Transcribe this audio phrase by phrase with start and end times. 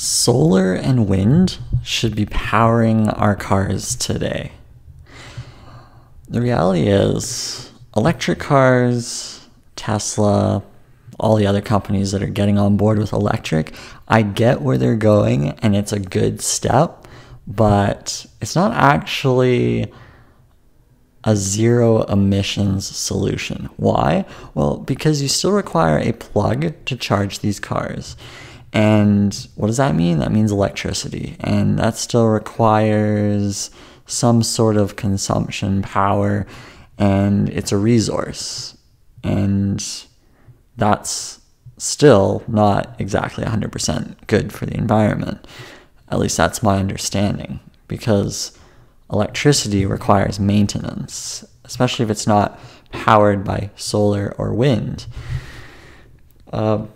[0.00, 4.50] solar and wind should be powering our cars today.
[6.26, 10.62] The reality is, electric cars, Tesla,
[11.18, 13.74] all the other companies that are getting on board with electric,
[14.08, 17.06] I get where they're going and it's a good step,
[17.46, 19.92] but it's not actually
[21.24, 23.68] a zero emissions solution.
[23.76, 24.24] Why?
[24.54, 28.16] Well, because you still require a plug to charge these cars.
[28.72, 30.18] And what does that mean?
[30.18, 31.36] That means electricity.
[31.40, 33.70] And that still requires
[34.06, 36.46] some sort of consumption power,
[36.98, 38.76] and it's a resource.
[39.22, 39.84] And
[40.76, 41.40] that's
[41.78, 45.46] still not exactly 100% good for the environment.
[46.08, 47.60] At least that's my understanding.
[47.88, 48.56] Because
[49.12, 52.58] electricity requires maintenance, especially if it's not
[52.92, 55.06] powered by solar or wind.
[56.52, 56.86] Uh,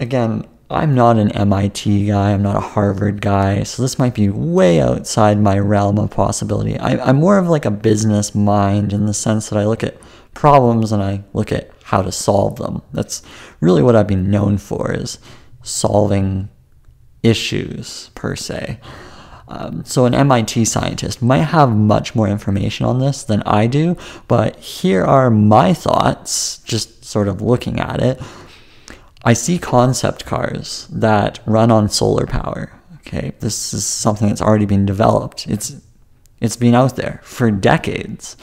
[0.00, 4.28] again, I'm not an MIT guy, I'm not a Harvard guy, so this might be
[4.28, 6.76] way outside my realm of possibility.
[6.76, 9.96] I, am more of like a business mind in the sense that I look at
[10.34, 12.82] problems and I look at how to solve them.
[12.92, 13.22] That's
[13.60, 15.20] really what I've been known for is
[15.62, 16.48] solving
[17.22, 18.80] issues per se.
[19.48, 23.96] Um, so an MIT scientist might have much more information on this than I do,
[24.26, 28.20] but here are my thoughts, just sort of looking at it.
[29.26, 32.72] I see concept cars that run on solar power.
[32.98, 35.48] Okay, this is something that's already been developed.
[35.48, 35.76] It's
[36.40, 38.36] it's been out there for decades.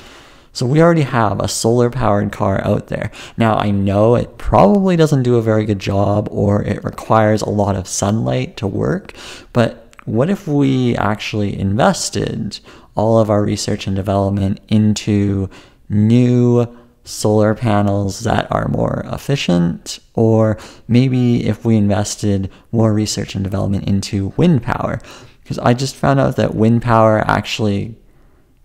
[0.51, 3.11] So we already have a solar powered car out there.
[3.37, 7.49] Now I know it probably doesn't do a very good job or it requires a
[7.49, 9.13] lot of sunlight to work,
[9.53, 12.59] but what if we actually invested
[12.93, 15.49] all of our research and development into
[15.87, 16.67] new
[17.03, 23.87] solar panels that are more efficient, or maybe if we invested more research and development
[23.87, 25.01] into wind power.
[25.41, 27.95] Because I just found out that wind power actually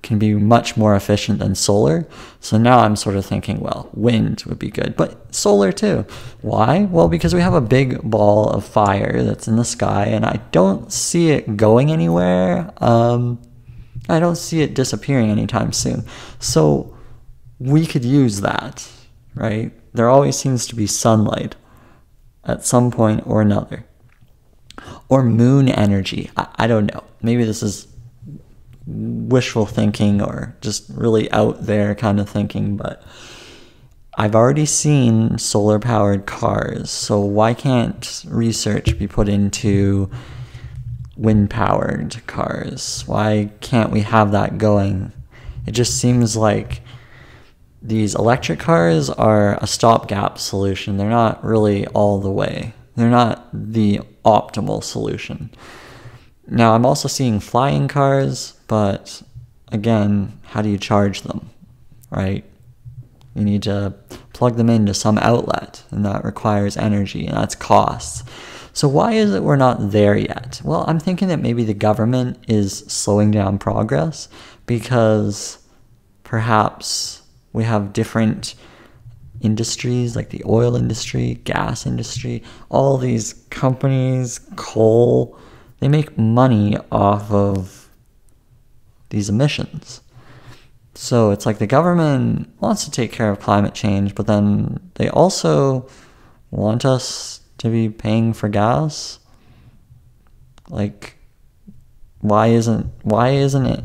[0.03, 2.06] can be much more efficient than solar.
[2.39, 6.07] So now I'm sort of thinking, well, wind would be good, but solar too.
[6.41, 6.85] Why?
[6.85, 10.41] Well, because we have a big ball of fire that's in the sky and I
[10.52, 12.73] don't see it going anywhere.
[12.79, 13.42] Um,
[14.08, 16.05] I don't see it disappearing anytime soon.
[16.39, 16.96] So
[17.58, 18.89] we could use that,
[19.35, 19.73] right?
[19.92, 21.57] There always seems to be sunlight
[22.45, 23.85] at some point or another.
[25.08, 26.30] Or moon energy.
[26.36, 27.05] I, I don't know.
[27.23, 27.89] Maybe this is
[28.86, 33.02] wishful thinking or just really out there kind of thinking, but
[34.17, 40.11] I've already seen solar powered cars, so why can't research be put into
[41.17, 43.05] wind powered cars?
[43.07, 45.13] Why can't we have that going?
[45.67, 46.80] It just seems like
[47.88, 50.98] these electric cars are a stopgap solution.
[50.98, 52.74] They're not really all the way.
[52.96, 55.50] They're not the optimal solution.
[56.46, 59.22] Now, I'm also seeing flying cars, but
[59.72, 61.48] again, how do you charge them,
[62.10, 62.44] right?
[63.34, 63.94] You need to
[64.34, 68.22] plug them into some outlet, and that requires energy, and that's costs.
[68.74, 70.60] So, why is it we're not there yet?
[70.62, 74.28] Well, I'm thinking that maybe the government is slowing down progress
[74.66, 75.58] because
[76.22, 77.22] perhaps
[77.53, 78.55] we have different
[79.41, 85.39] industries like the oil industry, gas industry, all these companies, coal,
[85.81, 87.89] they make money off of
[89.11, 90.01] these emissions.
[90.95, 95.09] So it's like the government wants to take care of climate change, but then they
[95.09, 95.89] also
[96.51, 99.20] want us to be paying for gas.
[100.69, 101.15] Like
[102.20, 103.85] why isn't why isn't it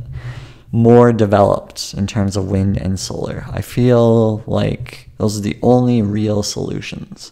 [0.74, 3.46] more developed in terms of wind and solar.
[3.52, 7.32] I feel like those are the only real solutions.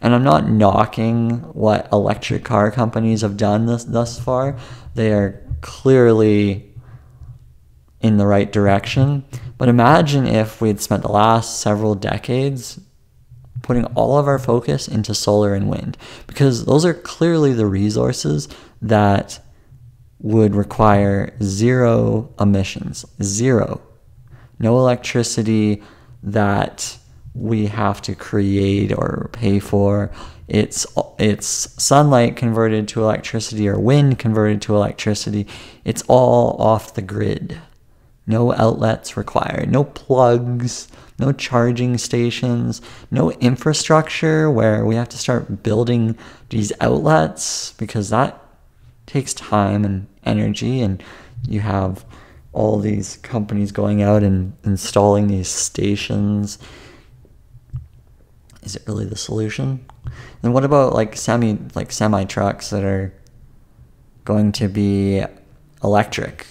[0.00, 4.58] And I'm not knocking what electric car companies have done this, thus far.
[4.96, 6.74] They are clearly
[8.00, 9.24] in the right direction.
[9.58, 12.80] But imagine if we had spent the last several decades
[13.62, 18.48] putting all of our focus into solar and wind, because those are clearly the resources
[18.80, 19.38] that
[20.22, 23.80] would require zero emissions, zero.
[24.58, 25.82] No electricity
[26.22, 26.96] that
[27.34, 30.10] we have to create or pay for.
[30.48, 30.86] It's
[31.18, 35.46] it's sunlight converted to electricity or wind converted to electricity.
[35.84, 37.58] It's all off the grid.
[38.24, 40.86] No outlets required, no plugs,
[41.18, 42.80] no charging stations,
[43.10, 46.16] no infrastructure where we have to start building
[46.50, 48.41] these outlets because that
[49.06, 51.02] takes time and energy and
[51.48, 52.04] you have
[52.52, 56.58] all these companies going out and installing these stations
[58.62, 59.84] is it really the solution
[60.42, 63.12] and what about like semi like semi trucks that are
[64.24, 65.24] going to be
[65.82, 66.46] electric.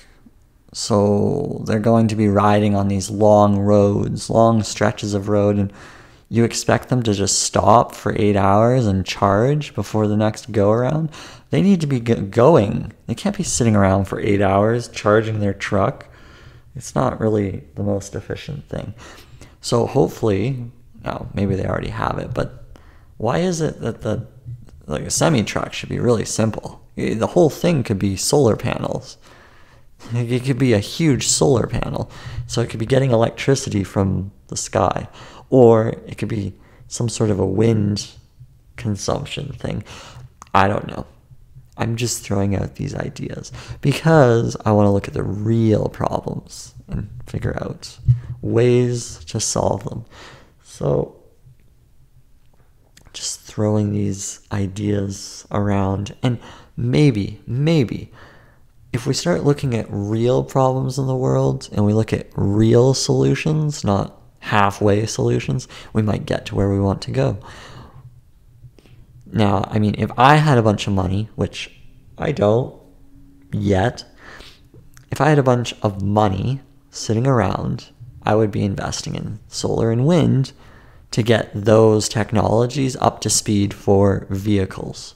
[0.74, 5.72] So they're going to be riding on these long roads, long stretches of road, and
[6.32, 10.72] you expect them to just stop for eight hours and charge before the next go
[10.72, 11.12] around?
[11.50, 12.94] They need to be going.
[13.06, 16.08] They can't be sitting around for eight hours charging their truck.
[16.74, 18.94] It's not really the most efficient thing.
[19.60, 20.72] So hopefully,
[21.04, 22.64] now maybe they already have it, but
[23.18, 24.26] why is it that the
[24.88, 26.82] like a semi truck should be really simple?
[26.96, 29.18] The whole thing could be solar panels.
[30.14, 32.10] It could be a huge solar panel.
[32.48, 35.08] So it could be getting electricity from the sky.
[35.52, 36.54] Or it could be
[36.88, 38.10] some sort of a wind
[38.78, 39.84] consumption thing.
[40.56, 41.06] I don't know.
[41.78, 43.52] I'm just throwing out these ideas
[43.82, 47.98] because I want to look at the real problems and figure out
[48.42, 50.06] ways to solve them.
[50.64, 51.16] So,
[53.14, 56.40] just throwing these ideas around, and
[56.78, 58.12] maybe, maybe,
[58.94, 62.94] if we start looking at real problems in the world and we look at real
[62.94, 67.38] solutions, not halfway solutions, we might get to where we want to go.
[69.32, 71.72] Now, I mean, if I had a bunch of money, which
[72.18, 72.80] I don't
[73.54, 74.04] yet,
[75.10, 76.60] if I had a bunch of money
[76.90, 77.90] sitting around,
[78.24, 80.52] I would be investing in solar and wind
[81.12, 85.16] to get those technologies up to speed for vehicles.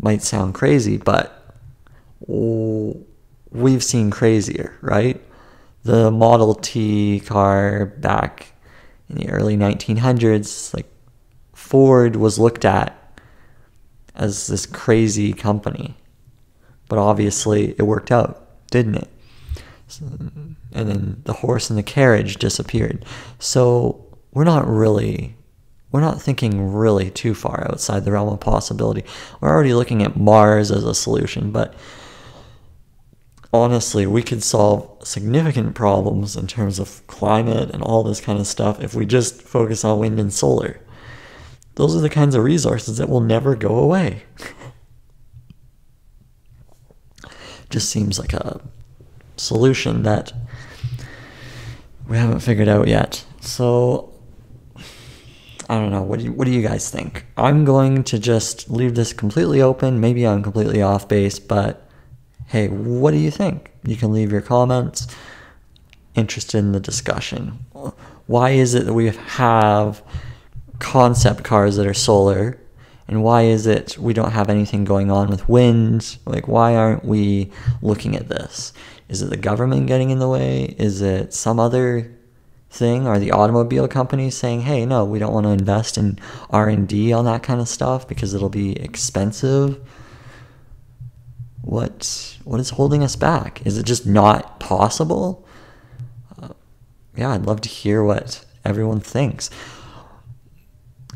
[0.00, 1.54] Might sound crazy, but
[2.26, 5.20] we've seen crazier, right?
[5.84, 8.52] The Model T car back
[9.08, 10.86] in the early 1900s, like
[11.52, 12.98] Ford was looked at
[14.14, 15.96] as this crazy company.
[16.88, 19.08] But obviously it worked out, didn't it?
[20.00, 23.04] And then the horse and the carriage disappeared.
[23.38, 25.36] So we're not really
[25.92, 29.04] we're not thinking really too far outside the realm of possibility.
[29.40, 31.74] We're already looking at Mars as a solution, but
[33.52, 38.46] honestly, we could solve significant problems in terms of climate and all this kind of
[38.46, 40.80] stuff if we just focus on wind and solar.
[41.74, 44.22] Those are the kinds of resources that will never go away.
[47.70, 48.60] just seems like a
[49.36, 50.32] solution that
[52.06, 53.24] we haven't figured out yet.
[53.40, 54.12] So
[55.68, 56.02] I don't know.
[56.02, 57.24] What do you, what do you guys think?
[57.36, 60.00] I'm going to just leave this completely open.
[60.00, 61.81] Maybe I'm completely off base, but
[62.52, 63.70] hey, what do you think?
[63.82, 65.06] You can leave your comments.
[66.14, 67.64] Interested in the discussion.
[68.26, 70.02] Why is it that we have
[70.78, 72.60] concept cars that are solar?
[73.08, 76.18] And why is it we don't have anything going on with wind?
[76.26, 77.50] Like, why aren't we
[77.80, 78.74] looking at this?
[79.08, 80.74] Is it the government getting in the way?
[80.78, 82.14] Is it some other
[82.68, 83.06] thing?
[83.06, 86.18] Are the automobile companies saying, "Hey, no, we don't want to invest in
[86.50, 89.80] R and D on that kind of stuff because it'll be expensive"?
[91.62, 93.64] What what is holding us back?
[93.64, 95.46] Is it just not possible?
[96.40, 96.48] Uh,
[97.16, 99.48] yeah, I'd love to hear what everyone thinks.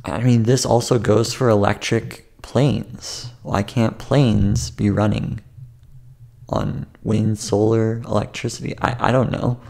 [0.04, 3.32] I mean, this also goes for electric planes.
[3.42, 5.40] Why can't planes be running
[6.48, 8.78] on wind, solar, electricity?
[8.78, 9.60] I, I don't know.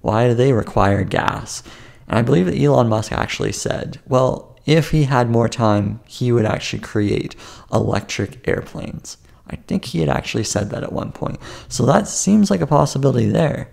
[0.00, 1.62] Why do they require gas?
[2.08, 6.32] And I believe that Elon Musk actually said, well, if he had more time, he
[6.32, 7.36] would actually create
[7.72, 9.16] electric airplanes.
[9.48, 11.38] I think he had actually said that at one point.
[11.68, 13.70] So that seems like a possibility there.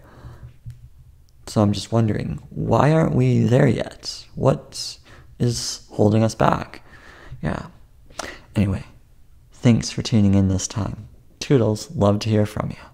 [1.48, 4.26] So I'm just wondering, why aren't we there yet?
[4.36, 4.98] What
[5.40, 6.84] is holding us back?
[7.42, 7.68] Yeah.
[8.56, 8.84] Anyway,
[9.52, 11.08] thanks for tuning in this time.
[11.40, 12.91] Toodles, love to hear from you.